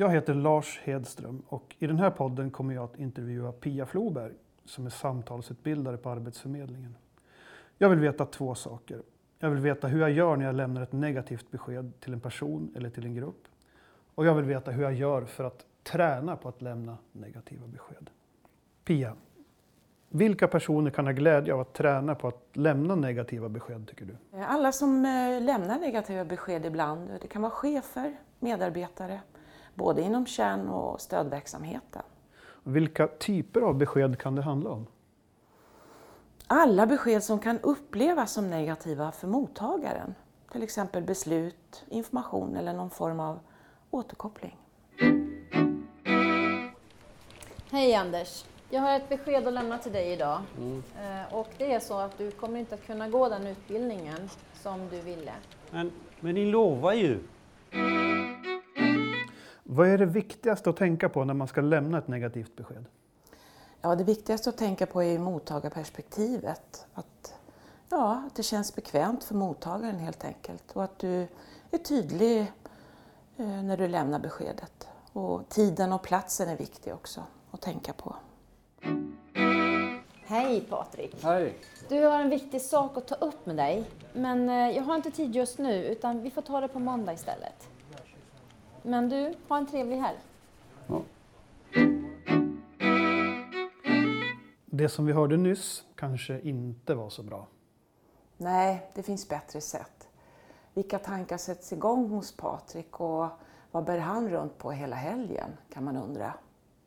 Jag 0.00 0.10
heter 0.10 0.34
Lars 0.34 0.80
Hedström 0.84 1.42
och 1.48 1.76
i 1.78 1.86
den 1.86 1.98
här 1.98 2.10
podden 2.10 2.50
kommer 2.50 2.74
jag 2.74 2.84
att 2.84 2.98
intervjua 2.98 3.52
Pia 3.52 3.86
Floberg 3.86 4.32
som 4.64 4.86
är 4.86 4.90
samtalsutbildare 4.90 5.96
på 5.96 6.10
Arbetsförmedlingen. 6.10 6.96
Jag 7.78 7.88
vill 7.88 7.98
veta 7.98 8.26
två 8.26 8.54
saker. 8.54 9.02
Jag 9.38 9.50
vill 9.50 9.60
veta 9.60 9.86
hur 9.86 10.00
jag 10.00 10.10
gör 10.10 10.36
när 10.36 10.44
jag 10.44 10.54
lämnar 10.54 10.82
ett 10.82 10.92
negativt 10.92 11.50
besked 11.50 11.92
till 12.00 12.12
en 12.12 12.20
person 12.20 12.74
eller 12.76 12.90
till 12.90 13.04
en 13.04 13.14
grupp. 13.14 13.48
Och 14.14 14.26
jag 14.26 14.34
vill 14.34 14.44
veta 14.44 14.70
hur 14.70 14.82
jag 14.82 14.94
gör 14.94 15.24
för 15.24 15.44
att 15.44 15.66
träna 15.82 16.36
på 16.36 16.48
att 16.48 16.62
lämna 16.62 16.98
negativa 17.12 17.66
besked. 17.66 18.10
Pia, 18.84 19.16
vilka 20.08 20.48
personer 20.48 20.90
kan 20.90 21.06
ha 21.06 21.12
glädje 21.12 21.54
av 21.54 21.60
att 21.60 21.72
träna 21.72 22.14
på 22.14 22.28
att 22.28 22.48
lämna 22.52 22.94
negativa 22.94 23.48
besked 23.48 23.88
tycker 23.88 24.04
du? 24.04 24.38
Alla 24.38 24.72
som 24.72 25.04
eh, 25.04 25.42
lämnar 25.42 25.78
negativa 25.78 26.24
besked 26.24 26.66
ibland. 26.66 27.10
Det 27.22 27.28
kan 27.28 27.42
vara 27.42 27.52
chefer, 27.52 28.16
medarbetare, 28.38 29.20
både 29.74 30.02
inom 30.02 30.26
kärn 30.26 30.68
och 30.68 31.00
stödverksamheten. 31.00 32.02
Vilka 32.62 33.06
typer 33.06 33.60
av 33.60 33.74
besked 33.74 34.18
kan 34.18 34.34
det 34.34 34.42
handla 34.42 34.70
om? 34.70 34.86
Alla 36.46 36.86
besked 36.86 37.24
som 37.24 37.38
kan 37.38 37.58
upplevas 37.60 38.32
som 38.32 38.50
negativa 38.50 39.12
för 39.12 39.28
mottagaren. 39.28 40.14
Till 40.52 40.62
exempel 40.62 41.02
beslut, 41.02 41.84
information 41.88 42.56
eller 42.56 42.72
någon 42.72 42.90
form 42.90 43.20
av 43.20 43.38
återkoppling. 43.90 44.56
Hej 47.70 47.94
Anders! 47.94 48.44
Jag 48.70 48.80
har 48.80 48.96
ett 48.96 49.08
besked 49.08 49.46
att 49.46 49.52
lämna 49.52 49.78
till 49.78 49.92
dig 49.92 50.12
idag. 50.12 50.40
Mm. 50.58 50.82
Och 51.30 51.48
det 51.58 51.72
är 51.72 51.80
så 51.80 51.98
att 51.98 52.18
du 52.18 52.30
kommer 52.30 52.60
inte 52.60 52.74
att 52.74 52.86
kunna 52.86 53.08
gå 53.08 53.28
den 53.28 53.46
utbildningen 53.46 54.28
som 54.54 54.88
du 54.88 55.00
ville. 55.00 55.32
Men, 55.70 55.92
men 56.20 56.34
ni 56.34 56.46
lovar 56.46 56.92
ju! 56.92 57.18
Vad 59.72 59.88
är 59.88 59.98
det 59.98 60.06
viktigaste 60.06 60.70
att 60.70 60.76
tänka 60.76 61.08
på 61.08 61.24
när 61.24 61.34
man 61.34 61.48
ska 61.48 61.60
lämna 61.60 61.98
ett 61.98 62.08
negativt 62.08 62.56
besked? 62.56 62.84
Ja, 63.80 63.94
det 63.94 64.04
viktigaste 64.04 64.50
att 64.50 64.56
tänka 64.56 64.86
på 64.86 65.02
är 65.02 65.18
mottagarperspektivet. 65.18 66.86
Att, 66.94 67.34
ja, 67.88 68.22
att 68.26 68.34
det 68.34 68.42
känns 68.42 68.74
bekvämt 68.74 69.24
för 69.24 69.34
mottagaren 69.34 69.98
helt 69.98 70.24
enkelt 70.24 70.72
och 70.72 70.84
att 70.84 70.98
du 70.98 71.26
är 71.70 71.78
tydlig 71.78 72.40
eh, 73.36 73.46
när 73.46 73.76
du 73.76 73.88
lämnar 73.88 74.18
beskedet. 74.18 74.88
Och 75.12 75.48
tiden 75.48 75.92
och 75.92 76.02
platsen 76.02 76.48
är 76.48 76.56
viktig 76.56 76.94
också 76.94 77.22
att 77.50 77.60
tänka 77.60 77.92
på. 77.92 78.16
Hej 80.24 80.60
Patrik! 80.60 81.24
Hej! 81.24 81.58
Du 81.88 82.04
har 82.04 82.20
en 82.20 82.30
viktig 82.30 82.60
sak 82.60 82.96
att 82.96 83.08
ta 83.08 83.14
upp 83.14 83.46
med 83.46 83.56
dig, 83.56 83.84
men 84.12 84.48
eh, 84.48 84.76
jag 84.76 84.82
har 84.82 84.96
inte 84.96 85.10
tid 85.10 85.34
just 85.34 85.58
nu 85.58 85.84
utan 85.84 86.22
vi 86.22 86.30
får 86.30 86.42
ta 86.42 86.60
det 86.60 86.68
på 86.68 86.78
måndag 86.78 87.12
istället. 87.12 87.68
Men 88.82 89.08
du, 89.08 89.34
ha 89.48 89.58
en 89.58 89.66
trevlig 89.66 89.96
helg. 89.96 90.18
Ja. 90.86 91.02
Det 94.66 94.88
som 94.88 95.06
vi 95.06 95.12
hörde 95.12 95.36
nyss 95.36 95.84
kanske 95.94 96.40
inte 96.40 96.94
var 96.94 97.10
så 97.10 97.22
bra. 97.22 97.46
Nej, 98.36 98.90
det 98.94 99.02
finns 99.02 99.28
bättre 99.28 99.60
sätt. 99.60 100.08
Vilka 100.74 100.98
tankar 100.98 101.36
sätts 101.36 101.72
igång 101.72 102.08
hos 102.08 102.36
Patrik 102.36 103.00
och 103.00 103.28
vad 103.70 103.84
bär 103.84 103.98
han 103.98 104.28
runt 104.28 104.58
på 104.58 104.70
hela 104.70 104.96
helgen 104.96 105.50
kan 105.72 105.84
man 105.84 105.96
undra. 105.96 106.34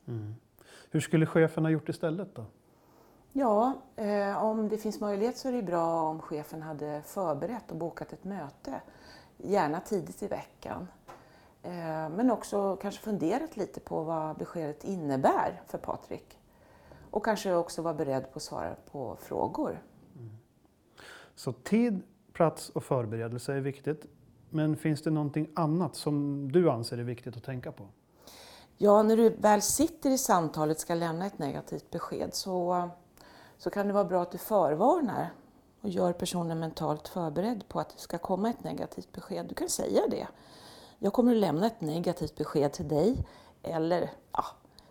Mm. 0.06 0.34
Hur 0.90 1.00
skulle 1.00 1.26
chefen 1.26 1.64
ha 1.64 1.70
gjort 1.70 1.88
istället 1.88 2.34
då? 2.34 2.44
Ja, 3.32 3.72
eh, 3.96 4.44
om 4.44 4.68
det 4.68 4.78
finns 4.78 5.00
möjlighet 5.00 5.36
så 5.36 5.48
är 5.48 5.52
det 5.52 5.62
bra 5.62 6.02
om 6.02 6.20
chefen 6.20 6.62
hade 6.62 7.02
förberett 7.02 7.70
och 7.70 7.76
bokat 7.76 8.12
ett 8.12 8.24
möte. 8.24 8.80
Gärna 9.36 9.80
tidigt 9.80 10.22
i 10.22 10.26
veckan. 10.26 10.88
Eh, 11.64 12.08
men 12.08 12.30
också 12.30 12.76
kanske 12.76 13.02
funderat 13.02 13.56
lite 13.56 13.80
på 13.80 14.02
vad 14.02 14.36
beskedet 14.36 14.84
innebär 14.84 15.62
för 15.66 15.78
Patrik. 15.78 16.38
Och 17.10 17.24
kanske 17.24 17.54
också 17.54 17.82
vara 17.82 17.94
beredd 17.94 18.32
på 18.32 18.36
att 18.36 18.42
svara 18.42 18.76
på 18.92 19.16
frågor. 19.20 19.82
Mm. 20.16 20.30
Så 21.34 21.52
tid, 21.52 22.02
plats 22.32 22.68
och 22.68 22.84
förberedelse 22.84 23.52
är 23.52 23.60
viktigt. 23.60 24.06
Men 24.50 24.76
finns 24.76 25.02
det 25.02 25.10
någonting 25.10 25.48
annat 25.54 25.96
som 25.96 26.48
du 26.52 26.70
anser 26.70 26.98
är 26.98 27.02
viktigt 27.02 27.36
att 27.36 27.44
tänka 27.44 27.72
på? 27.72 27.88
Ja, 28.76 29.02
när 29.02 29.16
du 29.16 29.28
väl 29.28 29.62
sitter 29.62 30.10
i 30.10 30.18
samtalet 30.18 30.80
ska 30.80 30.94
lämna 30.94 31.26
ett 31.26 31.38
negativt 31.38 31.90
besked 31.90 32.34
så, 32.34 32.88
så 33.58 33.70
kan 33.70 33.86
det 33.86 33.92
vara 33.92 34.04
bra 34.04 34.22
att 34.22 34.32
du 34.32 34.38
förvarnar 34.38 35.30
och 35.80 35.88
gör 35.88 36.12
personen 36.12 36.60
mentalt 36.60 37.08
förberedd 37.08 37.68
på 37.68 37.80
att 37.80 37.90
det 37.90 37.98
ska 37.98 38.18
komma 38.18 38.50
ett 38.50 38.64
negativt 38.64 39.12
besked. 39.12 39.46
Du 39.46 39.54
kan 39.54 39.68
säga 39.68 40.00
det. 40.10 40.26
Jag 41.04 41.12
kommer 41.12 41.32
att 41.32 41.38
lämna 41.38 41.66
ett 41.66 41.80
negativt 41.80 42.36
besked 42.36 42.72
till 42.72 42.88
dig 42.88 43.16
eller 43.62 44.10
ja, 44.32 44.44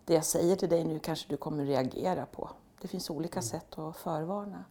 det 0.06 0.14
jag 0.14 0.26
säger 0.26 0.56
till 0.56 0.70
dig 0.70 0.84
nu 0.84 1.00
kanske 1.00 1.30
du 1.30 1.38
kommer 1.38 1.66
reagera 1.66 2.26
på. 2.26 2.50
Det 2.82 2.88
finns 2.88 3.10
olika 3.10 3.40
mm. 3.40 3.44
sätt 3.44 3.80
att 3.80 3.98
förvarna. 3.98 4.64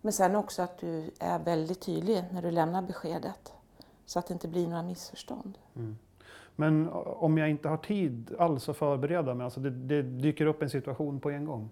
Men 0.00 0.12
sen 0.12 0.36
också 0.36 0.62
att 0.62 0.78
du 0.78 1.10
är 1.18 1.38
väldigt 1.38 1.80
tydlig 1.80 2.24
när 2.32 2.42
du 2.42 2.50
lämnar 2.50 2.82
beskedet 2.82 3.52
så 4.06 4.18
att 4.18 4.26
det 4.26 4.32
inte 4.32 4.48
blir 4.48 4.68
några 4.68 4.82
missförstånd. 4.82 5.58
Mm. 5.76 5.98
Men 6.56 6.88
om 7.04 7.38
jag 7.38 7.50
inte 7.50 7.68
har 7.68 7.76
tid 7.76 8.34
alls 8.38 8.68
att 8.68 8.76
förbereda 8.76 9.34
mig, 9.34 9.44
alltså 9.44 9.60
det, 9.60 9.70
det, 9.70 10.02
dyker 10.02 10.46
upp 10.46 10.62
en 10.62 10.70
situation 10.70 11.20
på 11.20 11.30
en 11.30 11.44
gång? 11.44 11.70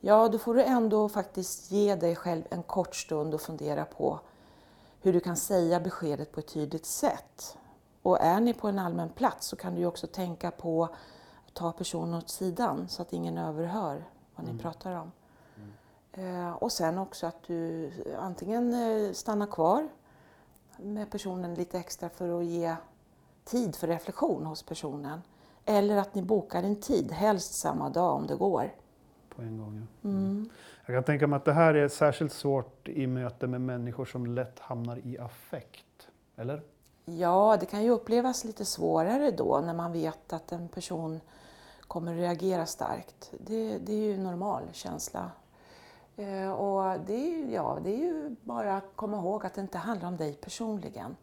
Ja, 0.00 0.28
då 0.28 0.38
får 0.38 0.54
du 0.54 0.62
ändå 0.62 1.08
faktiskt 1.08 1.70
ge 1.70 1.94
dig 1.94 2.16
själv 2.16 2.42
en 2.50 2.62
kort 2.62 2.94
stund 2.94 3.34
och 3.34 3.40
fundera 3.40 3.84
på 3.84 4.20
hur 5.00 5.12
du 5.12 5.20
kan 5.20 5.36
säga 5.36 5.80
beskedet 5.80 6.32
på 6.32 6.40
ett 6.40 6.52
tydligt 6.52 6.86
sätt. 6.86 7.56
Och 8.02 8.20
är 8.20 8.40
ni 8.40 8.54
på 8.54 8.68
en 8.68 8.78
allmän 8.78 9.08
plats 9.08 9.46
så 9.46 9.56
kan 9.56 9.74
du 9.74 9.86
också 9.86 10.06
tänka 10.06 10.50
på 10.50 10.84
att 10.84 11.54
ta 11.54 11.72
personen 11.72 12.14
åt 12.14 12.28
sidan 12.28 12.88
så 12.88 13.02
att 13.02 13.12
ingen 13.12 13.38
överhör 13.38 14.04
vad 14.34 14.44
ni 14.44 14.50
mm. 14.50 14.62
pratar 14.62 14.92
om. 14.92 15.12
Mm. 15.56 16.46
Eh, 16.46 16.52
och 16.52 16.72
sen 16.72 16.98
också 16.98 17.26
att 17.26 17.42
du 17.46 17.90
antingen 18.18 18.74
eh, 18.74 19.12
stannar 19.12 19.46
kvar 19.46 19.88
med 20.76 21.10
personen 21.10 21.54
lite 21.54 21.78
extra 21.78 22.08
för 22.08 22.40
att 22.40 22.44
ge 22.44 22.76
tid 23.44 23.76
för 23.76 23.86
reflektion 23.86 24.46
hos 24.46 24.62
personen. 24.62 25.22
Eller 25.64 25.96
att 25.96 26.14
ni 26.14 26.22
bokar 26.22 26.62
en 26.62 26.80
tid, 26.80 27.12
helst 27.12 27.54
samma 27.54 27.90
dag 27.90 28.14
om 28.16 28.26
det 28.26 28.36
går. 28.36 28.70
På 29.28 29.42
en 29.42 29.58
gång, 29.58 29.86
ja. 30.02 30.08
Mm. 30.08 30.50
Jag 30.86 30.96
kan 30.96 31.04
tänka 31.04 31.26
mig 31.26 31.36
att 31.36 31.44
det 31.44 31.52
här 31.52 31.74
är 31.74 31.88
särskilt 31.88 32.32
svårt 32.32 32.88
i 32.88 33.06
möte 33.06 33.46
med 33.46 33.60
människor 33.60 34.04
som 34.04 34.26
lätt 34.26 34.58
hamnar 34.58 35.06
i 35.06 35.18
affekt, 35.18 36.08
eller? 36.36 36.62
Ja, 37.18 37.56
det 37.60 37.66
kan 37.66 37.82
ju 37.82 37.90
upplevas 37.90 38.44
lite 38.44 38.64
svårare 38.64 39.30
då 39.30 39.60
när 39.64 39.74
man 39.74 39.92
vet 39.92 40.32
att 40.32 40.52
en 40.52 40.68
person 40.68 41.20
kommer 41.80 42.14
reagera 42.14 42.66
starkt. 42.66 43.32
Det, 43.38 43.78
det 43.78 43.92
är 43.92 43.98
ju 43.98 44.18
normal 44.18 44.62
känsla. 44.72 45.30
Eh, 46.16 46.50
och 46.50 47.00
det 47.06 47.14
är, 47.14 47.54
ja, 47.54 47.78
det 47.84 47.90
är 47.90 47.98
ju 47.98 48.36
bara 48.42 48.76
att 48.76 48.96
komma 48.96 49.16
ihåg 49.16 49.46
att 49.46 49.54
det 49.54 49.60
inte 49.60 49.78
handlar 49.78 50.08
om 50.08 50.16
dig 50.16 50.34
personligen. 50.34 51.16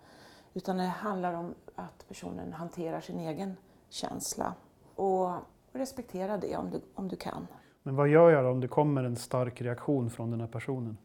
Utan 0.53 0.77
det 0.77 0.83
handlar 0.83 1.33
om 1.33 1.53
att 1.75 2.07
personen 2.07 2.53
hanterar 2.53 3.01
sin 3.01 3.19
egen 3.19 3.57
känsla. 3.89 4.53
Och 4.95 5.29
respektera 5.71 6.37
det 6.37 6.57
om 6.57 6.69
du, 6.69 6.81
om 6.95 7.07
du 7.07 7.15
kan. 7.15 7.47
Men 7.83 7.95
vad 7.95 8.07
gör 8.07 8.29
jag 8.29 8.43
då 8.43 8.49
om 8.49 8.59
det 8.59 8.67
kommer 8.67 9.03
en 9.03 9.15
stark 9.15 9.61
reaktion 9.61 10.09
från 10.09 10.31
den 10.31 10.41
här 10.41 10.47
personen? 10.47 10.97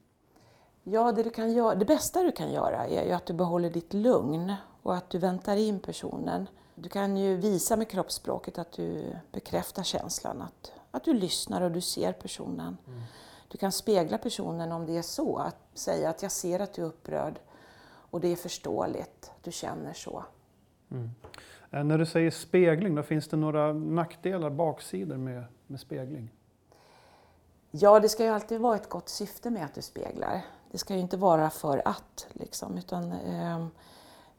Ja, 0.82 1.12
det, 1.12 1.22
du 1.22 1.30
kan 1.30 1.52
göra, 1.52 1.74
det 1.74 1.84
bästa 1.84 2.22
du 2.22 2.32
kan 2.32 2.52
göra 2.52 2.86
är 2.86 3.04
ju 3.04 3.12
att 3.12 3.26
du 3.26 3.32
behåller 3.32 3.70
ditt 3.70 3.94
lugn 3.94 4.54
och 4.82 4.96
att 4.96 5.10
du 5.10 5.18
väntar 5.18 5.56
in 5.56 5.80
personen. 5.80 6.48
Du 6.74 6.88
kan 6.88 7.16
ju 7.16 7.36
visa 7.36 7.76
med 7.76 7.88
kroppsspråket 7.88 8.58
att 8.58 8.72
du 8.72 9.16
bekräftar 9.32 9.82
känslan, 9.82 10.42
att, 10.42 10.72
att 10.90 11.04
du 11.04 11.14
lyssnar 11.14 11.60
och 11.60 11.70
du 11.70 11.80
ser 11.80 12.12
personen. 12.12 12.76
Mm. 12.86 13.02
Du 13.48 13.58
kan 13.58 13.72
spegla 13.72 14.18
personen 14.18 14.72
om 14.72 14.86
det 14.86 14.96
är 14.96 15.02
så, 15.02 15.36
att 15.36 15.56
säga 15.74 16.10
att 16.10 16.22
jag 16.22 16.32
ser 16.32 16.60
att 16.60 16.74
du 16.74 16.82
är 16.82 16.86
upprörd 16.86 17.40
och 17.84 18.20
det 18.20 18.28
är 18.28 18.36
förståeligt, 18.36 19.32
du 19.42 19.52
känner 19.52 19.92
så. 19.92 20.24
Mm. 20.90 21.10
Eh, 21.70 21.84
när 21.84 21.98
du 21.98 22.06
säger 22.06 22.30
spegling, 22.30 22.94
då 22.94 23.02
finns 23.02 23.28
det 23.28 23.36
några 23.36 23.72
nackdelar, 23.72 24.50
baksidor 24.50 25.16
med, 25.16 25.44
med 25.66 25.80
spegling? 25.80 26.30
Ja, 27.70 28.00
det 28.00 28.08
ska 28.08 28.24
ju 28.24 28.30
alltid 28.30 28.60
vara 28.60 28.76
ett 28.76 28.88
gott 28.88 29.08
syfte 29.08 29.50
med 29.50 29.64
att 29.64 29.74
du 29.74 29.82
speglar. 29.82 30.44
Det 30.70 30.78
ska 30.78 30.94
ju 30.94 31.00
inte 31.00 31.16
vara 31.16 31.50
för 31.50 31.82
att, 31.84 32.26
liksom, 32.32 32.78
utan 32.78 33.12
eh, 33.12 33.66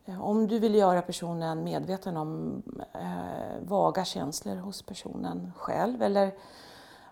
om 0.05 0.47
du 0.47 0.59
vill 0.59 0.75
göra 0.75 1.01
personen 1.01 1.63
medveten 1.63 2.17
om 2.17 2.61
eh, 2.93 3.67
vaga 3.67 4.05
känslor 4.05 4.55
hos 4.55 4.81
personen 4.81 5.51
själv 5.57 6.01
eller 6.01 6.31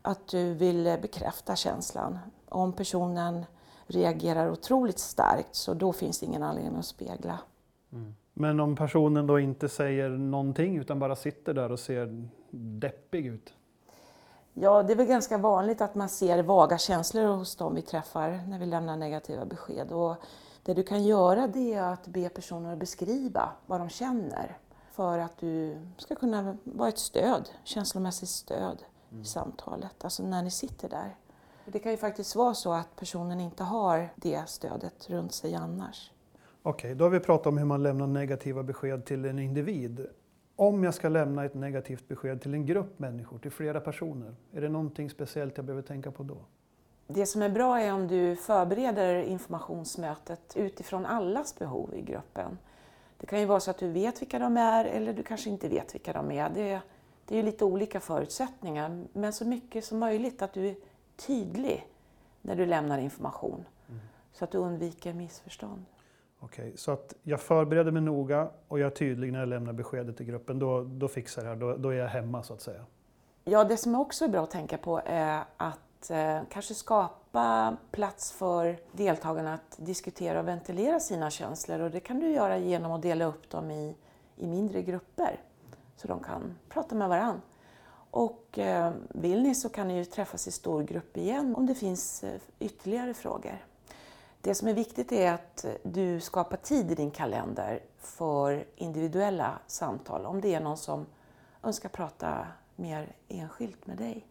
att 0.02 0.28
du 0.28 0.54
vill 0.54 0.98
bekräfta 1.02 1.56
känslan. 1.56 2.20
Om 2.50 2.74
personen 2.74 3.46
reagerar 3.88 4.52
otroligt 4.52 5.00
starkt 5.00 5.56
så 5.56 5.74
då 5.74 5.94
finns 5.94 6.20
det 6.20 6.26
ingen 6.26 6.44
anledning 6.44 6.76
att 6.80 6.86
spegla. 6.86 7.40
Mm. 7.92 8.16
Men 8.34 8.60
om 8.60 8.76
personen 8.76 9.28
då 9.28 9.40
inte 9.40 9.70
säger 9.70 10.10
någonting 10.10 10.78
utan 10.78 11.00
bara 11.00 11.16
sitter 11.16 11.54
där 11.54 11.72
och 11.72 11.80
ser 11.80 12.30
deppig 12.52 13.26
ut? 13.26 13.54
Ja, 14.54 14.84
det 14.84 14.94
är 14.94 14.98
väl 14.98 15.06
ganska 15.06 15.38
vanligt 15.38 15.82
att 15.82 15.96
man 15.96 16.10
ser 16.10 16.44
vaga 16.44 16.78
känslor 16.78 17.26
hos 17.26 17.56
dem 17.56 17.76
vi 17.76 17.82
träffar 17.82 18.42
när 18.48 18.60
vi 18.60 18.66
lämnar 18.66 18.98
negativa 18.98 19.46
besked. 19.46 19.92
Och 19.92 20.16
det 20.64 20.74
du 20.74 20.84
kan 20.84 21.04
göra 21.04 21.48
det 21.48 21.74
är 21.74 21.84
att 21.84 22.08
be 22.08 22.30
personer 22.30 22.76
beskriva 22.76 23.50
vad 23.66 23.80
de 23.80 23.90
känner. 23.90 24.58
för 24.92 25.20
att 25.20 25.38
du 25.38 25.78
ska 25.98 26.16
kunna 26.16 26.58
vara 26.64 26.90
ett 26.90 26.98
stöd, 26.98 27.50
känslomässigt 27.64 28.30
stöd 28.30 28.84
i 29.22 29.26
samtalet, 29.26 30.04
alltså 30.04 30.24
när 30.24 30.44
ni 30.44 30.52
sitter 30.52 30.90
där. 30.90 31.16
Det 31.66 31.80
kan 31.80 31.92
ju 31.92 31.98
faktiskt 31.98 32.36
vara 32.36 32.54
så 32.54 32.74
att 32.74 32.96
personen 32.96 33.40
inte 33.40 33.64
har 33.64 34.10
det 34.16 34.50
stödet 34.50 35.10
runt 35.10 35.34
sig 35.34 35.56
annars. 35.56 36.12
Okej, 36.64 36.96
då 36.96 37.06
har 37.06 37.10
vi 37.10 37.20
pratat 37.20 37.48
om 37.48 37.58
hur 37.58 37.66
man 37.66 37.84
lämnar 37.84 38.08
negativa 38.08 38.64
besked 38.64 39.06
till 39.06 39.26
en 39.26 39.40
individ. 39.40 40.08
Om 40.56 40.84
jag 40.84 40.94
ska 40.94 41.10
lämna 41.10 41.46
ett 41.46 41.54
negativt 41.54 42.08
besked 42.08 42.42
till 42.42 42.54
en 42.54 42.66
grupp 42.66 43.00
människor, 43.00 43.40
till 43.40 43.52
flera 43.52 43.80
personer, 43.80 44.36
är 44.52 44.62
det 44.62 44.70
någonting 44.70 45.10
speciellt 45.10 45.58
jag 45.58 45.66
behöver 45.66 45.84
tänka 45.84 46.12
på 46.12 46.24
då? 46.24 46.46
Det 47.14 47.26
som 47.26 47.42
är 47.42 47.50
bra 47.50 47.80
är 47.80 47.94
om 47.94 48.08
du 48.08 48.36
förbereder 48.36 49.24
informationsmötet 49.24 50.54
utifrån 50.56 51.06
allas 51.06 51.60
behov 51.60 51.94
i 51.96 52.02
gruppen. 52.02 52.58
Det 53.18 53.26
kan 53.26 53.40
ju 53.40 53.46
vara 53.46 53.60
så 53.60 53.72
att 53.72 53.78
du 53.78 53.92
vet 53.92 54.22
vilka 54.22 54.40
de 54.40 54.58
är 54.58 54.86
eller 54.86 55.14
du 55.14 55.24
kanske 55.24 55.50
inte 55.50 55.70
vet 55.70 55.96
vilka 55.96 56.14
de 56.14 56.32
är. 56.32 56.50
Det, 56.50 56.82
det 57.26 57.36
är 57.36 57.38
ju 57.38 57.44
lite 57.44 57.66
olika 57.66 58.00
förutsättningar, 58.00 59.06
men 59.14 59.34
så 59.34 59.46
mycket 59.46 59.86
som 59.86 60.00
möjligt 60.00 60.42
att 60.42 60.54
du 60.54 60.68
är 60.68 60.76
tydlig 61.16 61.88
när 62.42 62.56
du 62.56 62.66
lämnar 62.66 62.98
information 62.98 63.66
så 64.34 64.44
att 64.44 64.52
du 64.52 64.58
undviker 64.58 65.14
missförstånd. 65.14 65.86
Okej, 66.40 66.74
så 66.76 66.92
att 66.92 67.14
jag 67.24 67.40
förbereder 67.40 67.92
mig 67.92 68.02
noga 68.02 68.50
och 68.68 68.80
jag 68.80 68.86
är 68.86 68.96
tydlig 68.96 69.32
när 69.32 69.40
jag 69.40 69.50
lämnar 69.50 69.74
beskedet 69.74 70.18
till 70.18 70.26
gruppen. 70.26 70.60
Då, 70.60 70.84
då 70.84 71.08
fixar 71.08 71.46
jag 71.46 71.60
det 71.60 71.66
här, 71.66 71.74
då, 71.74 71.78
då 71.78 71.90
är 71.90 71.94
jag 71.94 72.08
hemma 72.08 72.44
så 72.44 72.54
att 72.54 72.62
säga. 72.62 72.86
Ja, 73.44 73.64
det 73.64 73.78
som 73.78 73.96
också 73.96 74.26
är 74.26 74.30
bra 74.30 74.44
att 74.44 74.52
tänka 74.52 74.78
på 74.78 75.02
är 75.06 75.44
att 75.58 75.80
eh, 76.10 76.42
kanske 76.50 76.74
skapa 76.74 77.78
plats 77.92 78.32
för 78.32 78.80
deltagarna 78.92 79.54
att 79.54 79.76
diskutera 79.78 80.40
och 80.40 80.48
ventilera 80.48 81.00
sina 81.00 81.30
känslor 81.30 81.80
och 81.80 81.92
det 81.92 82.00
kan 82.00 82.20
du 82.20 82.32
göra 82.32 82.58
genom 82.58 82.92
att 82.92 83.02
dela 83.02 83.26
upp 83.26 83.50
dem 83.50 83.72
i, 83.72 83.96
i 84.38 84.48
mindre 84.48 84.82
grupper 84.82 85.40
så 85.96 86.08
de 86.08 86.20
kan 86.20 86.58
prata 86.70 86.96
med 86.96 87.10
varandra. 87.10 87.42
Och 88.12 88.60
eh, 88.60 88.94
vill 89.10 89.44
ni 89.44 89.56
så 89.56 89.70
kan 89.70 89.88
ni 89.88 89.98
ju 89.98 90.06
träffas 90.06 90.48
i 90.48 90.52
stor 90.52 90.84
grupp 90.84 91.18
igen 91.18 91.56
om 91.56 91.66
det 91.66 91.76
finns 91.76 92.24
eh, 92.24 92.42
ytterligare 92.60 93.14
frågor. 93.14 93.66
Det 94.42 94.56
som 94.56 94.68
är 94.68 94.74
viktigt 94.74 95.12
är 95.12 95.34
att 95.34 95.66
du 95.84 96.20
skapar 96.20 96.58
tid 96.58 96.92
i 96.92 96.96
din 96.96 97.12
kalender 97.12 97.80
för 97.98 98.66
individuella 98.76 99.60
samtal 99.68 100.26
om 100.26 100.42
det 100.42 100.56
är 100.56 100.60
någon 100.60 100.78
som 100.78 101.06
önskar 101.64 101.90
prata 101.90 102.48
mer 102.76 103.16
enskilt 103.28 103.88
med 103.88 103.98
dig. 103.98 104.26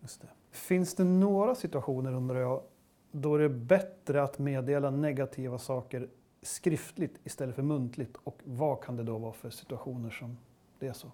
Just 0.00 0.20
det. 0.20 0.28
Finns 0.56 0.94
det 0.94 1.04
några 1.04 1.54
situationer, 1.54 2.14
undrar 2.14 2.40
jag, 2.40 2.62
då 3.10 3.36
det 3.36 3.44
är 3.44 3.48
bättre 3.48 4.22
att 4.22 4.38
meddela 4.38 4.90
negativa 4.90 5.58
saker 5.58 6.08
skriftligt 6.42 7.20
istället 7.24 7.54
för 7.54 7.62
muntligt? 7.62 8.16
Och 8.24 8.38
vad 8.44 8.80
kan 8.84 8.96
det 8.96 9.02
då 9.02 9.18
vara 9.18 9.32
för 9.32 9.50
situationer 9.50 10.10
som 10.10 10.38
det 10.78 10.86
är 10.88 10.92
så? 10.92 11.10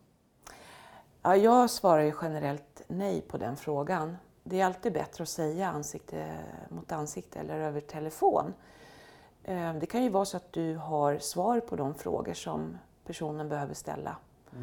Ja, 1.22 1.36
jag 1.36 1.70
svarar 1.70 2.02
ju 2.02 2.12
generellt 2.22 2.82
nej 2.88 3.20
på 3.20 3.38
den 3.38 3.56
frågan. 3.56 4.16
Det 4.44 4.60
är 4.60 4.66
alltid 4.66 4.92
bättre 4.92 5.22
att 5.22 5.28
säga 5.28 5.68
ansikte 5.68 6.38
mot 6.68 6.92
ansikte 6.92 7.38
eller 7.38 7.58
över 7.60 7.80
telefon. 7.80 8.54
Eh, 9.44 9.74
Det 9.74 9.86
kan 9.86 10.02
ju 10.02 10.08
vara 10.08 10.24
så 10.24 10.36
att 10.36 10.52
du 10.52 10.76
har 10.76 11.18
svar 11.18 11.60
på 11.60 11.76
de 11.76 11.94
frågor 11.94 12.34
som 12.34 12.78
personen 13.04 13.48
behöver 13.48 13.74
ställa. 13.74 14.16
Eh, 14.52 14.58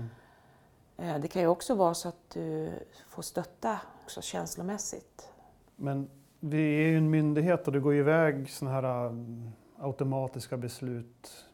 Det 1.21 1.27
kan 1.27 1.41
ju 1.41 1.47
också 1.47 1.75
vara 1.75 1.93
så 1.93 2.09
att 2.09 2.29
du 2.33 2.71
får 3.07 3.21
stötta 3.21 3.79
också 4.03 4.21
känslomässigt. 4.21 5.29
Men 5.75 6.09
vi 6.39 6.57
är 6.57 6.87
ju 6.87 6.97
en 6.97 7.09
myndighet 7.09 7.67
och 7.67 7.73
det 7.73 7.79
går 7.79 7.93
ju 7.93 7.99
iväg 7.99 8.49
sådana 8.49 8.81
här 8.81 9.05
um, 9.07 9.51
automatiska 9.77 10.57
beslut, 10.57 11.45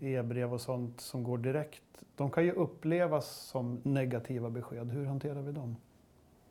e-brev 0.00 0.54
och 0.54 0.60
sånt 0.60 1.00
som 1.00 1.22
går 1.22 1.38
direkt. 1.38 1.82
De 2.16 2.30
kan 2.30 2.44
ju 2.44 2.52
upplevas 2.52 3.26
som 3.26 3.80
negativa 3.82 4.50
besked. 4.50 4.90
Hur 4.90 5.06
hanterar 5.06 5.42
vi 5.42 5.52
dem? 5.52 5.76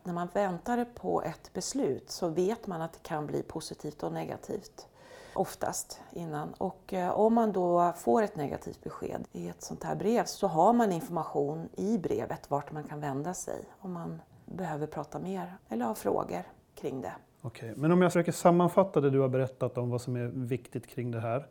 När 0.04 0.14
man 0.14 0.28
väntar 0.34 0.86
på 0.96 1.22
ett 1.22 1.54
beslut 1.54 2.10
så 2.10 2.30
vet 2.30 2.68
man 2.68 2.82
att 2.82 2.94
det 2.94 3.04
kan 3.04 3.28
bli 3.28 3.44
positivt 3.44 4.04
och 4.04 4.14
negativt. 4.14 4.88
Oftast 5.36 6.02
innan. 6.12 6.54
Och 6.54 6.94
eh, 6.94 7.20
om 7.20 7.34
man 7.34 7.52
då 7.52 7.94
får 7.98 8.22
ett 8.22 8.36
negativt 8.36 8.84
besked 8.84 9.28
i 9.32 9.48
ett 9.48 9.62
sånt 9.62 9.84
här 9.84 9.96
brev 9.96 10.24
så 10.26 10.48
har 10.48 10.74
man 10.74 10.92
information 10.92 11.70
i 11.78 11.98
brevet 11.98 12.52
vart 12.52 12.72
man 12.72 12.84
kan 12.84 13.00
vända 13.00 13.34
sig 13.34 13.66
om 13.80 13.94
man 13.94 14.22
behöver 14.46 14.88
prata 14.88 15.20
mer 15.20 15.58
eller 15.70 15.86
har 15.86 15.96
frågor 15.96 16.44
kring 16.76 17.02
det. 17.02 17.14
Okej, 17.42 17.74
men 17.76 17.92
om 17.92 18.02
jag 18.02 18.12
försöker 18.12 18.32
sammanfatta 18.32 19.02
det 19.02 19.10
du 19.10 19.20
har 19.20 19.30
berättat 19.30 19.78
om 19.78 19.90
vad 19.90 20.02
som 20.02 20.16
är 20.16 20.26
viktigt 20.34 20.88
kring 20.88 21.12
det 21.12 21.20
här. 21.20 21.48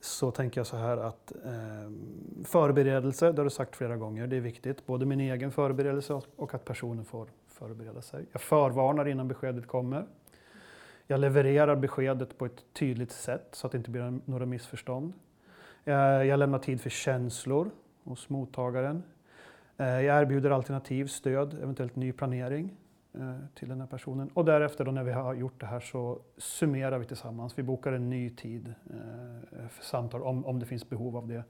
Så 0.00 0.30
tänker 0.30 0.60
jag 0.60 0.66
så 0.66 0.76
här 0.76 0.96
att 0.96 1.32
eh, 1.44 1.90
förberedelse, 2.44 3.32
det 3.32 3.38
har 3.38 3.44
du 3.44 3.50
sagt 3.50 3.76
flera 3.76 3.96
gånger, 3.96 4.26
det 4.26 4.36
är 4.36 4.40
viktigt. 4.40 4.86
Både 4.86 5.06
min 5.06 5.20
egen 5.20 5.52
förberedelse 5.52 6.20
och 6.36 6.54
att 6.54 6.64
personen 6.64 7.04
får 7.04 7.28
förbereda 7.48 8.02
sig. 8.02 8.26
Jag 8.32 8.40
förvarnar 8.40 9.08
innan 9.08 9.28
beskedet 9.28 9.66
kommer. 9.66 10.06
Jag 11.08 11.20
levererar 11.20 11.76
beskedet 11.76 12.38
på 12.38 12.46
ett 12.46 12.64
tydligt 12.72 13.12
sätt 13.12 13.48
så 13.52 13.66
att 13.66 13.72
det 13.72 13.78
inte 13.78 13.90
blir 13.90 14.20
några 14.24 14.46
missförstånd. 14.46 15.12
Eh, 15.84 15.94
jag 15.94 16.38
lämnar 16.38 16.58
tid 16.58 16.80
för 16.80 16.90
känslor 16.90 17.70
hos 18.04 18.28
mottagaren. 18.28 19.02
Eh, 19.76 19.86
jag 19.86 20.22
erbjuder 20.22 20.50
alternativ, 20.50 21.06
stöd, 21.06 21.54
eventuellt 21.62 21.96
ny 21.96 22.12
planering 22.12 22.76
eh, 23.14 23.36
till 23.54 23.68
den 23.68 23.80
här 23.80 23.86
personen. 23.86 24.30
Och 24.34 24.44
därefter 24.44 24.84
då 24.84 24.90
när 24.90 25.04
vi 25.04 25.12
har 25.12 25.34
gjort 25.34 25.60
det 25.60 25.66
här 25.66 25.80
så 25.80 26.18
summerar 26.36 26.98
vi 26.98 27.04
tillsammans. 27.04 27.58
Vi 27.58 27.62
bokar 27.62 27.92
en 27.92 28.10
ny 28.10 28.30
tid 28.30 28.74
för 29.70 29.84
samtal 29.84 30.22
om, 30.22 30.46
om 30.46 30.58
det 30.58 30.66
finns 30.66 30.88
behov 30.88 31.16
av 31.16 31.28
det. 31.28 31.44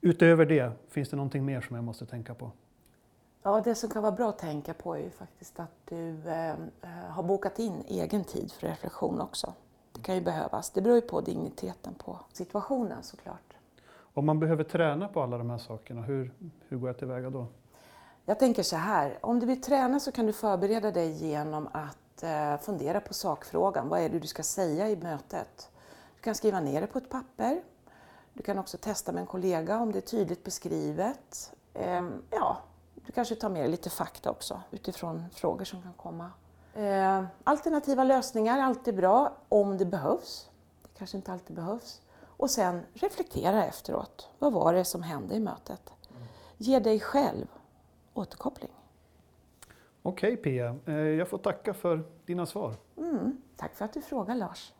Utöver 0.00 0.46
det, 0.46 0.72
finns 0.88 1.08
det 1.08 1.16
någonting 1.16 1.44
mer 1.44 1.60
som 1.60 1.76
jag 1.76 1.84
måste 1.84 2.06
tänka 2.06 2.34
på? 2.34 2.52
Ja, 3.46 3.60
det 3.60 3.74
som 3.74 3.90
kan 3.90 4.02
vara 4.02 4.12
bra 4.12 4.28
att 4.28 4.38
tänka 4.38 4.74
på 4.74 4.94
är 4.94 4.98
ju 5.00 5.10
faktiskt 5.10 5.60
att 5.60 5.70
du 5.84 6.28
eh, 6.28 6.50
eh, 6.50 6.56
har 7.10 7.22
bokat 7.22 7.58
in 7.58 7.84
egen 7.86 8.24
tid 8.24 8.52
för 8.52 8.66
reflektion 8.66 9.20
också. 9.20 9.52
Det 9.92 10.00
kan 10.00 10.14
ju 10.14 10.20
behövas. 10.20 10.70
Det 10.70 10.80
beror 10.80 10.96
ju 10.96 11.02
på 11.02 11.20
digniteten 11.20 11.94
på 11.94 12.18
situationen 12.32 13.02
såklart. 13.02 13.56
Om 14.14 14.26
man 14.26 14.40
behöver 14.40 14.64
träna 14.64 15.08
på 15.08 15.22
alla 15.22 15.38
de 15.38 15.50
här 15.50 15.58
sakerna, 15.58 16.02
hur, 16.02 16.32
hur 16.68 16.78
går 16.78 16.88
jag 16.88 16.98
tillväga 16.98 17.30
då? 17.30 17.46
Jag 18.24 18.38
tänker 18.38 18.62
så 18.62 18.76
här, 18.76 19.18
om 19.20 19.40
du 19.40 19.46
vill 19.46 19.62
träna 19.62 20.00
så 20.00 20.12
kan 20.12 20.26
du 20.26 20.32
förbereda 20.32 20.90
dig 20.90 21.10
genom 21.10 21.68
att 21.72 22.22
eh, 22.22 22.56
fundera 22.60 23.00
på 23.00 23.14
sakfrågan. 23.14 23.88
Vad 23.88 24.00
är 24.00 24.08
det 24.08 24.18
du 24.18 24.26
ska 24.26 24.42
säga 24.42 24.88
i 24.88 24.96
mötet? 24.96 25.70
Du 26.16 26.22
kan 26.22 26.34
skriva 26.34 26.60
ner 26.60 26.80
det 26.80 26.86
på 26.86 26.98
ett 26.98 27.10
papper. 27.10 27.62
Du 28.32 28.42
kan 28.42 28.58
också 28.58 28.78
testa 28.78 29.12
med 29.12 29.20
en 29.20 29.26
kollega 29.26 29.78
om 29.78 29.92
det 29.92 29.98
är 29.98 30.00
tydligt 30.00 30.44
beskrivet. 30.44 31.52
Ehm, 31.74 32.22
ja, 32.30 32.58
du 33.06 33.12
kanske 33.12 33.34
tar 33.34 33.48
med 33.48 33.62
dig 33.62 33.70
lite 33.70 33.90
fakta 33.90 34.30
också 34.30 34.60
utifrån 34.70 35.24
frågor 35.32 35.64
som 35.64 35.82
kan 35.82 35.92
komma. 35.92 36.30
Eh, 36.74 37.24
alternativa 37.44 38.04
lösningar 38.04 38.58
är 38.58 38.62
alltid 38.62 38.96
bra 38.96 39.32
om 39.48 39.78
det 39.78 39.84
behövs. 39.84 40.50
Det 40.82 40.98
kanske 40.98 41.16
inte 41.16 41.32
alltid 41.32 41.56
behövs. 41.56 42.00
Och 42.36 42.50
sen 42.50 42.82
reflektera 42.94 43.64
efteråt. 43.64 44.28
Vad 44.38 44.52
var 44.52 44.72
det 44.72 44.84
som 44.84 45.02
hände 45.02 45.34
i 45.34 45.40
mötet? 45.40 45.92
Ge 46.56 46.78
dig 46.78 47.00
själv 47.00 47.46
återkoppling. 48.14 48.72
Okej 50.02 50.36
Pia, 50.36 50.76
eh, 50.86 50.94
jag 50.94 51.28
får 51.28 51.38
tacka 51.38 51.74
för 51.74 52.04
dina 52.26 52.46
svar. 52.46 52.74
Mm, 52.96 53.42
tack 53.56 53.74
för 53.74 53.84
att 53.84 53.92
du 53.92 54.02
frågar 54.02 54.34
Lars. 54.34 54.72